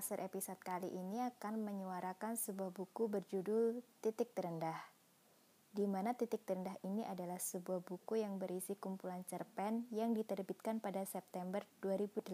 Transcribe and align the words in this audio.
Aser 0.00 0.24
episode 0.24 0.56
kali 0.64 0.88
ini 0.96 1.20
akan 1.20 1.60
menyuarakan 1.60 2.32
sebuah 2.32 2.72
buku 2.72 3.12
berjudul 3.12 3.84
Titik 4.00 4.32
Terendah. 4.32 4.80
Di 5.76 5.84
mana 5.84 6.16
Titik 6.16 6.40
Terendah 6.48 6.72
ini 6.88 7.04
adalah 7.04 7.36
sebuah 7.36 7.84
buku 7.84 8.16
yang 8.16 8.40
berisi 8.40 8.80
kumpulan 8.80 9.28
cerpen 9.28 9.84
yang 9.92 10.16
diterbitkan 10.16 10.80
pada 10.80 11.04
September 11.04 11.60
2018. 11.84 12.32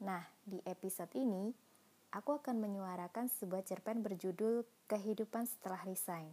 Nah, 0.00 0.24
di 0.48 0.56
episode 0.64 1.12
ini, 1.12 1.52
aku 2.16 2.40
akan 2.40 2.56
menyuarakan 2.56 3.28
sebuah 3.28 3.68
cerpen 3.68 4.00
berjudul 4.00 4.64
Kehidupan 4.88 5.44
Setelah 5.44 5.84
Resign, 5.84 6.32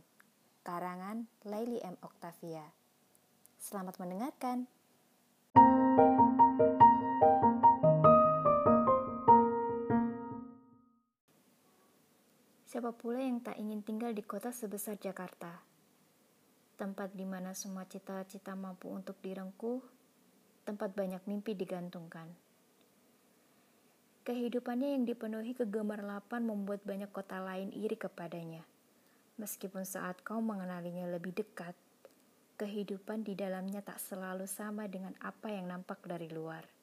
karangan 0.64 1.28
Laili 1.44 1.84
M. 1.84 2.00
Octavia. 2.00 2.64
Selamat 3.60 4.00
mendengarkan. 4.00 4.72
Siapa 12.76 12.92
pula 12.92 13.24
yang 13.24 13.40
tak 13.40 13.56
ingin 13.56 13.80
tinggal 13.88 14.12
di 14.12 14.20
kota 14.20 14.52
sebesar 14.52 15.00
Jakarta? 15.00 15.48
Tempat 16.76 17.16
di 17.16 17.24
mana 17.24 17.56
semua 17.56 17.88
cita-cita 17.88 18.52
mampu 18.52 18.92
untuk 18.92 19.16
direngkuh, 19.24 19.80
tempat 20.68 20.92
banyak 20.92 21.24
mimpi 21.24 21.56
digantungkan. 21.56 22.28
Kehidupannya 24.28 24.92
yang 24.92 25.08
dipenuhi 25.08 25.56
kegemerlapan 25.56 26.44
membuat 26.44 26.84
banyak 26.84 27.08
kota 27.16 27.40
lain 27.40 27.72
iri 27.72 27.96
kepadanya. 27.96 28.68
Meskipun 29.40 29.88
saat 29.88 30.20
kau 30.28 30.44
mengenalinya 30.44 31.08
lebih 31.16 31.32
dekat, 31.32 31.80
kehidupan 32.60 33.24
di 33.24 33.40
dalamnya 33.40 33.88
tak 33.88 34.04
selalu 34.04 34.52
sama 34.52 34.92
dengan 34.92 35.16
apa 35.24 35.48
yang 35.48 35.72
nampak 35.72 36.04
dari 36.04 36.28
luar. 36.28 36.75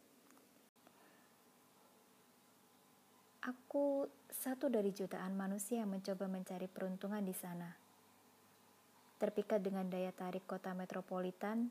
Aku 3.43 4.07
satu 4.31 4.71
dari 4.71 4.95
jutaan 4.95 5.35
manusia 5.35 5.83
yang 5.83 5.91
mencoba 5.91 6.31
mencari 6.31 6.71
peruntungan 6.71 7.27
di 7.27 7.35
sana. 7.35 7.75
Terpikat 9.19 9.59
dengan 9.59 9.83
daya 9.91 10.15
tarik 10.15 10.47
kota 10.47 10.71
metropolitan, 10.79 11.67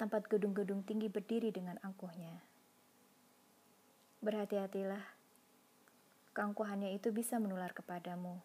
tempat 0.00 0.24
gedung-gedung 0.32 0.80
tinggi 0.80 1.12
berdiri 1.12 1.52
dengan 1.52 1.76
angkuhnya. 1.84 2.40
Berhati-hatilah, 4.24 5.04
keangkuhannya 6.32 6.96
itu 6.96 7.12
bisa 7.12 7.36
menular 7.36 7.76
kepadamu. 7.76 8.40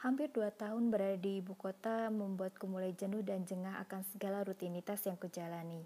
Hampir 0.00 0.32
dua 0.32 0.48
tahun 0.48 0.88
berada 0.88 1.20
di 1.20 1.44
ibu 1.44 1.52
kota 1.52 2.08
membuatku 2.08 2.64
mulai 2.64 2.96
jenuh 2.96 3.20
dan 3.20 3.44
jengah 3.44 3.76
akan 3.84 4.00
segala 4.08 4.40
rutinitas 4.40 5.04
yang 5.04 5.20
kujalani 5.20 5.84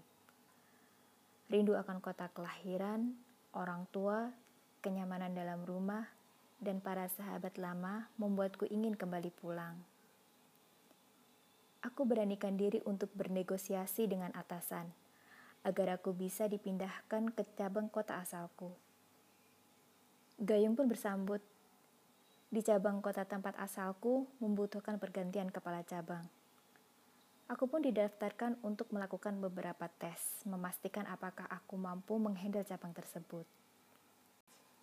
rindu 1.47 1.79
akan 1.79 2.03
kota 2.03 2.27
kelahiran, 2.35 3.15
orang 3.55 3.87
tua, 3.91 4.31
kenyamanan 4.83 5.31
dalam 5.31 5.63
rumah, 5.63 6.07
dan 6.59 6.81
para 6.83 7.07
sahabat 7.07 7.55
lama 7.55 8.09
membuatku 8.19 8.67
ingin 8.67 8.97
kembali 8.97 9.31
pulang. 9.31 9.77
Aku 11.85 12.03
beranikan 12.03 12.57
diri 12.57 12.83
untuk 12.83 13.13
bernegosiasi 13.15 14.09
dengan 14.09 14.33
atasan 14.35 14.89
agar 15.63 15.99
aku 16.01 16.11
bisa 16.11 16.49
dipindahkan 16.49 17.31
ke 17.31 17.43
cabang 17.55 17.87
kota 17.87 18.19
asalku. 18.19 18.73
Gayung 20.37 20.77
pun 20.77 20.85
bersambut. 20.85 21.41
Di 22.47 22.63
cabang 22.63 23.03
kota 23.03 23.27
tempat 23.27 23.57
asalku 23.59 24.27
membutuhkan 24.39 24.95
pergantian 25.01 25.51
kepala 25.51 25.83
cabang. 25.83 26.23
Aku 27.47 27.63
pun 27.63 27.79
didaftarkan 27.79 28.59
untuk 28.59 28.91
melakukan 28.91 29.39
beberapa 29.39 29.87
tes, 29.87 30.43
memastikan 30.43 31.07
apakah 31.07 31.47
aku 31.47 31.79
mampu 31.79 32.19
menghandle 32.19 32.67
cabang 32.67 32.91
tersebut. 32.91 33.47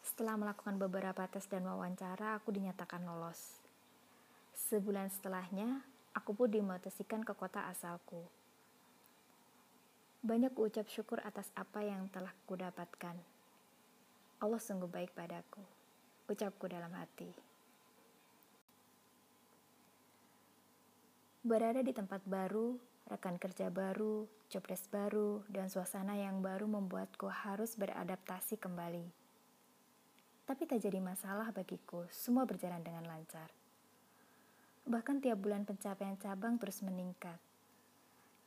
Setelah 0.00 0.40
melakukan 0.40 0.80
beberapa 0.80 1.28
tes 1.28 1.44
dan 1.44 1.68
wawancara, 1.68 2.40
aku 2.40 2.56
dinyatakan 2.56 3.04
lolos. 3.04 3.60
Sebulan 4.56 5.12
setelahnya, 5.12 5.84
aku 6.16 6.32
pun 6.32 6.48
dimutasikan 6.48 7.20
ke 7.20 7.36
kota 7.36 7.68
asalku. 7.68 8.24
Banyak 10.24 10.56
ucap 10.56 10.88
syukur 10.88 11.20
atas 11.20 11.52
apa 11.52 11.84
yang 11.84 12.08
telah 12.08 12.32
kudapatkan. 12.48 13.16
Allah 14.40 14.60
sungguh 14.64 14.88
baik 14.88 15.12
padaku, 15.12 15.60
ucapku 16.32 16.64
dalam 16.64 16.96
hati. 16.96 17.53
Berada 21.44 21.84
di 21.84 21.92
tempat 21.92 22.24
baru, 22.24 22.80
rekan 23.04 23.36
kerja 23.36 23.68
baru, 23.68 24.24
jobdesk 24.48 24.88
baru, 24.88 25.44
dan 25.52 25.68
suasana 25.68 26.16
yang 26.16 26.40
baru 26.40 26.64
membuatku 26.64 27.28
harus 27.28 27.76
beradaptasi 27.76 28.56
kembali. 28.56 29.04
Tapi 30.48 30.62
tak 30.64 30.80
jadi 30.80 31.04
masalah 31.04 31.52
bagiku, 31.52 32.08
semua 32.08 32.48
berjalan 32.48 32.80
dengan 32.80 33.04
lancar. 33.04 33.52
Bahkan 34.88 35.20
tiap 35.20 35.36
bulan 35.36 35.68
pencapaian 35.68 36.16
cabang 36.16 36.56
terus 36.56 36.80
meningkat. 36.80 37.36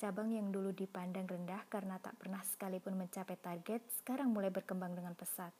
Cabang 0.02 0.34
yang 0.34 0.50
dulu 0.50 0.74
dipandang 0.74 1.30
rendah 1.30 1.69
karena 1.69 2.02
tak 2.02 2.18
pernah 2.18 2.41
sekalipun 2.41 2.97
mencapai 2.97 3.38
target, 3.38 3.86
sekarang 4.02 4.34
mulai 4.34 4.50
berkembang 4.50 4.97
dengan 4.97 5.13
pesat. 5.13 5.53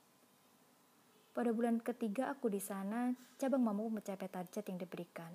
Pada 1.38 1.54
bulan 1.54 1.78
ketiga 1.78 2.34
aku 2.34 2.50
di 2.50 2.58
sana, 2.58 3.14
cabang 3.38 3.62
mampu 3.62 3.86
mencapai 3.94 4.26
target 4.26 4.74
yang 4.74 4.82
diberikan. 4.82 5.30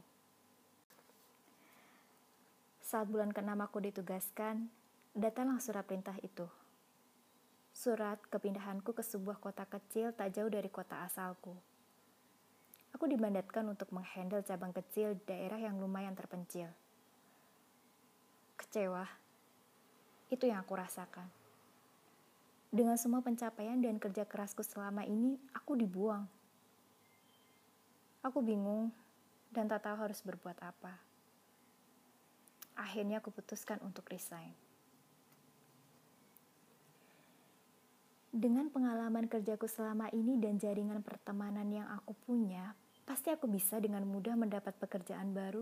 Saat 2.93 3.09
bulan 3.09 3.33
ke-6 3.33 3.57
aku 3.57 3.81
ditugaskan, 3.89 4.69
datanglah 5.17 5.57
surat 5.57 5.81
perintah 5.81 6.13
itu. 6.21 6.45
Surat 7.73 8.21
kepindahanku 8.29 8.93
ke 8.93 9.01
sebuah 9.01 9.41
kota 9.41 9.65
kecil 9.65 10.13
tak 10.13 10.29
jauh 10.37 10.45
dari 10.45 10.69
kota 10.69 11.01
asalku. 11.01 11.57
Aku 12.93 13.09
dimandatkan 13.09 13.65
untuk 13.65 13.89
menghandle 13.89 14.45
cabang 14.45 14.69
kecil 14.77 15.17
daerah 15.25 15.57
yang 15.57 15.81
lumayan 15.81 16.13
terpencil. 16.13 16.69
Kecewa, 18.61 19.09
itu 20.29 20.45
yang 20.45 20.61
aku 20.61 20.77
rasakan. 20.77 21.25
Dengan 22.69 23.01
semua 23.01 23.25
pencapaian 23.25 23.81
dan 23.81 23.97
kerja 23.97 24.21
kerasku 24.21 24.61
selama 24.61 25.01
ini, 25.01 25.41
aku 25.49 25.73
dibuang. 25.73 26.29
Aku 28.21 28.45
bingung 28.45 28.93
dan 29.49 29.65
tak 29.65 29.81
tahu 29.81 29.97
harus 29.97 30.21
berbuat 30.21 30.61
apa 30.61 31.12
akhirnya 32.77 33.21
aku 33.21 33.29
putuskan 33.33 33.81
untuk 33.85 34.09
resign. 34.09 34.53
Dengan 38.33 38.73
pengalaman 38.73 39.29
kerjaku 39.29 39.69
selama 39.69 40.09
ini 40.09 40.41
dan 40.41 40.57
jaringan 40.57 41.05
pertemanan 41.05 41.69
yang 41.69 41.85
aku 41.85 42.17
punya, 42.25 42.73
pasti 43.05 43.29
aku 43.29 43.45
bisa 43.45 43.77
dengan 43.77 44.01
mudah 44.09 44.33
mendapat 44.33 44.73
pekerjaan 44.81 45.37
baru. 45.37 45.61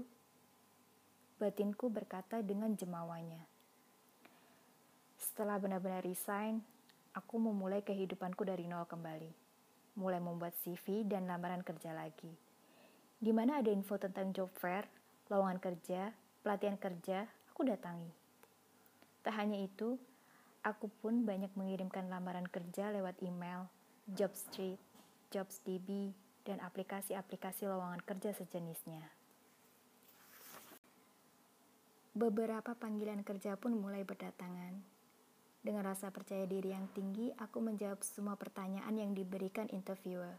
Batinku 1.35 1.91
berkata 1.91 2.39
dengan 2.39 2.71
jemawanya. 2.71 3.43
Setelah 5.19 5.59
benar-benar 5.59 5.99
resign, 6.07 6.63
aku 7.11 7.43
memulai 7.43 7.83
kehidupanku 7.83 8.47
dari 8.47 8.63
nol 8.71 8.87
kembali. 8.87 9.31
Mulai 9.99 10.23
membuat 10.23 10.55
CV 10.63 11.03
dan 11.03 11.27
lamaran 11.27 11.67
kerja 11.67 11.91
lagi. 11.91 12.31
Di 13.19 13.35
mana 13.35 13.59
ada 13.59 13.67
info 13.67 13.99
tentang 13.99 14.31
job 14.31 14.47
fair, 14.55 14.87
lowongan 15.27 15.59
kerja, 15.59 16.09
pelatihan 16.41 16.77
kerja, 16.77 17.29
aku 17.53 17.65
datangi. 17.65 18.09
Tak 19.21 19.37
hanya 19.37 19.61
itu, 19.61 20.01
aku 20.65 20.89
pun 21.01 21.21
banyak 21.25 21.53
mengirimkan 21.53 22.09
lamaran 22.09 22.49
kerja 22.49 22.89
lewat 22.89 23.21
email, 23.21 23.69
Jobstreet, 24.09 24.81
JobsDB, 25.29 26.13
dan 26.41 26.57
aplikasi-aplikasi 26.65 27.69
lowongan 27.69 28.01
kerja 28.01 28.33
sejenisnya. 28.33 29.05
Beberapa 32.17 32.75
panggilan 32.75 33.21
kerja 33.21 33.55
pun 33.55 33.77
mulai 33.77 34.01
berdatangan. 34.03 34.73
Dengan 35.61 35.85
rasa 35.85 36.09
percaya 36.09 36.49
diri 36.49 36.73
yang 36.73 36.89
tinggi, 36.97 37.29
aku 37.37 37.61
menjawab 37.61 38.01
semua 38.01 38.33
pertanyaan 38.33 38.97
yang 38.97 39.13
diberikan 39.13 39.69
interviewer. 39.69 40.33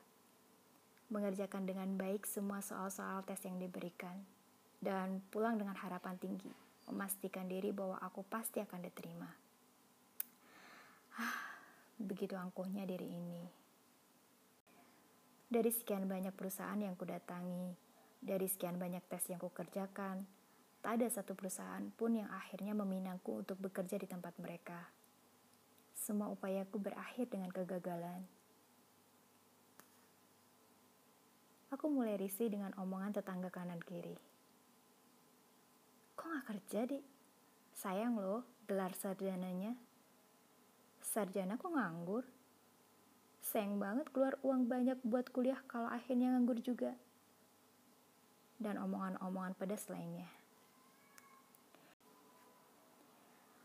Mengerjakan 1.15 1.63
dengan 1.65 1.95
baik 1.95 2.27
semua 2.27 2.59
soal-soal 2.59 3.23
tes 3.23 3.39
yang 3.47 3.63
diberikan 3.63 4.19
dan 4.83 5.23
pulang 5.31 5.55
dengan 5.55 5.79
harapan 5.79 6.19
tinggi, 6.19 6.51
memastikan 6.91 7.47
diri 7.47 7.71
bahwa 7.71 8.03
aku 8.03 8.27
pasti 8.27 8.59
akan 8.59 8.83
diterima. 8.83 9.31
Ah, 11.23 11.39
begitu 12.03 12.35
angkuhnya 12.35 12.83
diri 12.83 13.07
ini. 13.07 13.47
Dari 15.47 15.71
sekian 15.71 16.11
banyak 16.11 16.35
perusahaan 16.35 16.81
yang 16.81 16.99
kudatangi, 16.99 17.79
dari 18.19 18.51
sekian 18.51 18.75
banyak 18.75 19.07
tes 19.07 19.23
yang 19.31 19.39
kukerjakan, 19.39 20.27
tak 20.83 20.99
ada 20.99 21.07
satu 21.07 21.39
perusahaan 21.39 21.87
pun 21.95 22.19
yang 22.19 22.27
akhirnya 22.35 22.75
meminangku 22.75 23.39
untuk 23.39 23.63
bekerja 23.63 24.03
di 24.03 24.11
tempat 24.11 24.35
mereka. 24.43 24.91
Semua 25.95 26.27
upayaku 26.27 26.83
berakhir 26.83 27.31
dengan 27.31 27.55
kegagalan. 27.55 28.27
Aku 31.71 31.87
mulai 31.87 32.19
risih 32.19 32.51
dengan 32.51 32.75
omongan 32.75 33.23
tetangga 33.23 33.49
kanan 33.49 33.79
kiri 33.79 34.32
kok 36.23 36.31
gak 36.31 36.49
kerja 36.55 36.81
deh? 36.87 37.05
Sayang 37.75 38.15
loh, 38.15 38.47
gelar 38.71 38.95
sarjananya. 38.95 39.75
sarjana 41.03 41.59
kok 41.59 41.75
nganggur? 41.75 42.23
Sayang 43.43 43.83
banget 43.83 44.07
keluar 44.15 44.39
uang 44.47 44.71
banyak 44.71 45.03
buat 45.03 45.27
kuliah 45.35 45.59
kalau 45.67 45.91
akhirnya 45.91 46.31
nganggur 46.31 46.63
juga. 46.63 46.95
Dan 48.63 48.79
omongan-omongan 48.79 49.59
pedas 49.59 49.91
lainnya. 49.91 50.31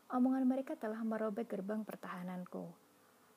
Omongan 0.09 0.49
mereka 0.49 0.73
telah 0.73 1.05
merobek 1.05 1.45
gerbang 1.45 1.85
pertahananku, 1.85 2.73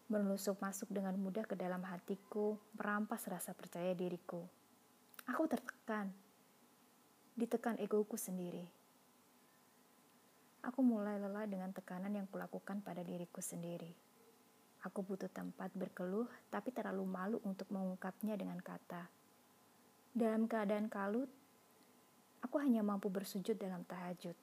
menusuk 0.09 0.57
masuk 0.65 0.89
dengan 0.89 1.13
mudah 1.21 1.45
ke 1.45 1.61
dalam 1.61 1.85
hatiku, 1.85 2.57
merampas 2.73 3.29
rasa 3.29 3.53
percaya 3.53 3.93
diriku. 3.93 4.41
Aku 5.29 5.45
tertekan, 5.45 6.09
ditekan 7.37 7.77
egoku 7.77 8.17
sendiri. 8.17 8.80
Aku 10.61 10.85
mulai 10.85 11.17
lelah 11.17 11.49
dengan 11.49 11.73
tekanan 11.73 12.13
yang 12.13 12.29
kulakukan 12.29 12.85
pada 12.85 13.01
diriku 13.01 13.41
sendiri. 13.41 13.97
Aku 14.85 15.05
butuh 15.05 15.29
tempat 15.29 15.73
berkeluh, 15.73 16.29
tapi 16.53 16.73
terlalu 16.73 17.05
malu 17.05 17.39
untuk 17.45 17.69
mengungkapnya 17.73 18.37
dengan 18.37 18.61
kata. 18.61 19.09
Dalam 20.13 20.49
keadaan 20.49 20.89
kalut, 20.89 21.29
aku 22.45 22.57
hanya 22.61 22.81
mampu 22.85 23.09
bersujud 23.13 23.57
dalam 23.57 23.85
tahajud 23.85 24.37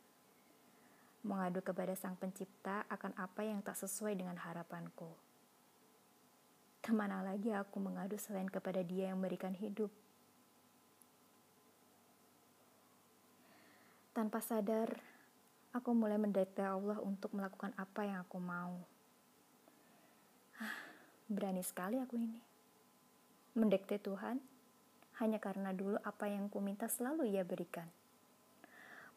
mengadu 1.27 1.59
kepada 1.59 1.91
Sang 1.99 2.15
Pencipta 2.15 2.87
akan 2.87 3.11
apa 3.19 3.43
yang 3.43 3.59
tak 3.59 3.75
sesuai 3.75 4.15
dengan 4.15 4.39
harapanku. 4.39 5.11
Ke 6.79 6.95
mana 6.95 7.19
lagi 7.19 7.51
aku 7.51 7.83
mengadu 7.83 8.15
selain 8.15 8.47
kepada 8.47 8.79
Dia 8.79 9.11
yang 9.11 9.19
memberikan 9.19 9.51
hidup? 9.51 9.91
Tanpa 14.15 14.39
sadar, 14.41 14.97
aku 15.73 15.89
mulai 15.91 16.19
mendekati 16.21 16.63
Allah 16.63 16.99
untuk 17.01 17.33
melakukan 17.33 17.73
apa 17.79 18.01
yang 18.05 18.21
aku 18.23 18.37
mau. 18.39 18.77
Berani 21.33 21.65
sekali 21.65 21.99
aku 21.99 22.15
ini. 22.19 22.41
Mendekati 23.57 23.97
Tuhan 23.99 24.37
hanya 25.17 25.41
karena 25.41 25.73
dulu 25.73 25.97
apa 26.05 26.29
yang 26.29 26.47
ku 26.47 26.61
minta 26.61 26.85
selalu 26.85 27.33
ia 27.33 27.41
berikan 27.41 27.89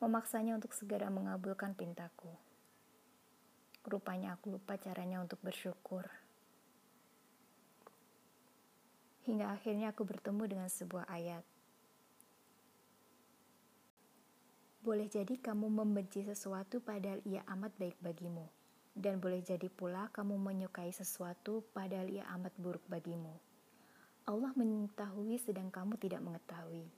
memaksanya 0.00 0.56
untuk 0.56 0.73
segera 0.73 1.12
mengabulkan 1.12 1.76
pintaku. 1.76 2.32
Rupanya 3.85 4.32
aku 4.32 4.56
lupa 4.56 4.81
caranya 4.81 5.20
untuk 5.20 5.37
bersyukur. 5.44 6.08
Hingga 9.29 9.53
akhirnya 9.53 9.93
aku 9.93 10.08
bertemu 10.08 10.44
dengan 10.49 10.69
sebuah 10.73 11.05
ayat. 11.05 11.44
Boleh 14.81 15.12
jadi 15.12 15.37
kamu 15.37 15.69
membenci 15.69 16.25
sesuatu 16.25 16.81
padahal 16.81 17.21
ia 17.29 17.44
amat 17.53 17.77
baik 17.77 18.00
bagimu. 18.00 18.49
Dan 18.97 19.21
boleh 19.21 19.44
jadi 19.44 19.69
pula 19.69 20.09
kamu 20.09 20.41
menyukai 20.41 20.88
sesuatu 20.88 21.61
padahal 21.77 22.09
ia 22.09 22.25
amat 22.41 22.56
buruk 22.56 22.81
bagimu. 22.88 23.37
Allah 24.25 24.53
mengetahui 24.56 25.37
sedang 25.37 25.69
kamu 25.69 26.00
tidak 26.00 26.25
mengetahui. 26.25 26.88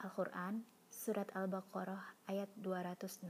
Al-Quran 0.00 0.64
Surat 0.88 1.28
Al-Baqarah 1.36 2.16
ayat 2.32 2.48
216 2.64 3.28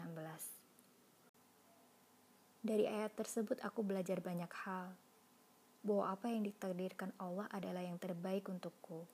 Dari 2.63 2.87
ayat 2.87 3.19
tersebut 3.19 3.59
aku 3.67 3.83
belajar 3.83 4.23
banyak 4.23 4.53
hal, 4.63 4.95
bahwa 5.83 6.15
apa 6.15 6.31
yang 6.31 6.47
ditakdirkan 6.47 7.11
Allah 7.19 7.51
adalah 7.51 7.83
yang 7.83 7.99
terbaik 7.99 8.47
untukku. 8.47 9.09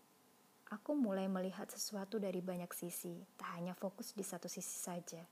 Aku 0.74 0.98
mulai 0.98 1.30
melihat 1.30 1.70
sesuatu 1.70 2.18
dari 2.18 2.42
banyak 2.42 2.74
sisi, 2.74 3.14
tak 3.38 3.54
hanya 3.54 3.78
fokus 3.78 4.10
di 4.10 4.26
satu 4.26 4.50
sisi 4.50 4.74
saja. 4.74 5.22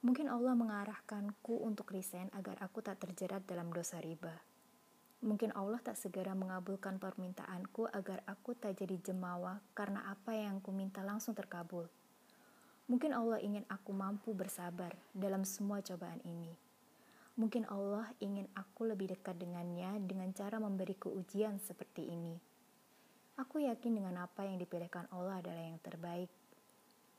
Mungkin 0.00 0.32
Allah 0.32 0.56
mengarahkanku 0.56 1.60
untuk 1.60 1.92
resign 1.92 2.32
agar 2.32 2.56
aku 2.64 2.80
tak 2.80 3.04
terjerat 3.04 3.44
dalam 3.44 3.68
dosa 3.68 4.00
riba 4.00 4.32
Mungkin 5.22 5.54
Allah 5.54 5.78
tak 5.78 5.94
segera 5.94 6.34
mengabulkan 6.34 6.98
permintaanku 6.98 7.86
agar 7.94 8.26
aku 8.26 8.58
tak 8.58 8.74
jadi 8.82 8.98
jemawa 8.98 9.62
karena 9.70 10.02
apa 10.10 10.34
yang 10.34 10.58
ku 10.58 10.74
minta 10.74 10.98
langsung 11.06 11.30
terkabul. 11.30 11.86
Mungkin 12.90 13.14
Allah 13.14 13.38
ingin 13.38 13.62
aku 13.70 13.94
mampu 13.94 14.34
bersabar 14.34 14.90
dalam 15.14 15.46
semua 15.46 15.78
cobaan 15.78 16.18
ini. 16.26 16.50
Mungkin 17.38 17.70
Allah 17.70 18.10
ingin 18.18 18.50
aku 18.58 18.82
lebih 18.90 19.14
dekat 19.14 19.38
dengannya 19.38 20.02
dengan 20.02 20.34
cara 20.34 20.58
memberiku 20.58 21.14
ujian 21.14 21.62
seperti 21.62 22.10
ini. 22.10 22.34
Aku 23.40 23.64
yakin 23.64 23.96
dengan 23.96 24.28
apa 24.28 24.44
yang 24.44 24.60
dipilihkan 24.60 25.08
Allah 25.08 25.40
adalah 25.40 25.64
yang 25.64 25.80
terbaik. 25.80 26.28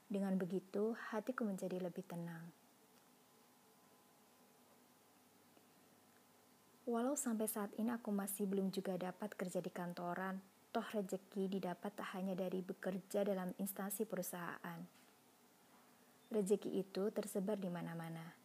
Dengan 0.05 0.37
begitu, 0.37 0.93
hatiku 1.09 1.41
menjadi 1.41 1.81
lebih 1.81 2.05
tenang. 2.05 2.53
Walau 6.85 7.17
sampai 7.17 7.49
saat 7.49 7.73
ini 7.81 7.89
aku 7.89 8.13
masih 8.13 8.45
belum 8.45 8.69
juga 8.69 8.93
dapat 8.93 9.33
kerja 9.33 9.57
di 9.57 9.71
kantoran, 9.73 10.37
toh 10.69 10.85
rejeki 10.85 11.49
didapat 11.49 11.95
tak 11.95 12.13
hanya 12.13 12.37
dari 12.37 12.61
bekerja 12.61 13.25
dalam 13.25 13.49
instansi 13.57 14.05
perusahaan. 14.05 14.79
Rejeki 16.29 16.77
itu 16.77 17.09
tersebar 17.09 17.57
di 17.57 17.73
mana-mana. 17.73 18.35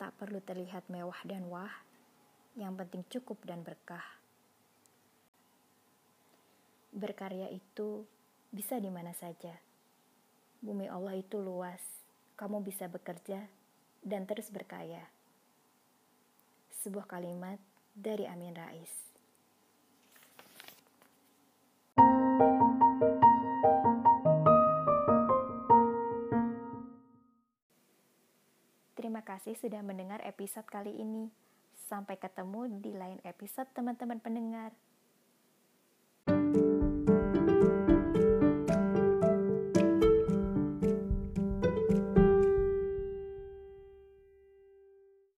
Tak 0.00 0.16
perlu 0.16 0.40
terlihat 0.40 0.88
mewah 0.88 1.18
dan 1.26 1.50
wah, 1.52 1.72
yang 2.56 2.78
penting 2.78 3.04
cukup 3.12 3.42
dan 3.44 3.60
berkah. 3.60 4.17
Berkarya 6.92 7.52
itu 7.52 8.08
bisa 8.48 8.80
di 8.80 8.88
mana 8.88 9.12
saja. 9.12 9.52
Bumi 10.58 10.88
Allah 10.90 11.14
itu 11.14 11.38
luas, 11.38 11.80
kamu 12.34 12.64
bisa 12.64 12.88
bekerja 12.90 13.46
dan 14.02 14.24
terus 14.24 14.50
berkaya 14.50 15.06
sebuah 16.78 17.10
kalimat 17.10 17.58
dari 17.92 18.24
Amin 18.24 18.54
Rais. 18.54 18.94
Terima 28.94 29.22
kasih 29.22 29.58
sudah 29.58 29.82
mendengar 29.82 30.22
episode 30.24 30.64
kali 30.64 30.96
ini. 30.96 31.28
Sampai 31.88 32.20
ketemu 32.20 32.68
di 32.80 32.92
lain 32.92 33.18
episode 33.24 33.66
teman-teman 33.72 34.20
pendengar. 34.20 34.72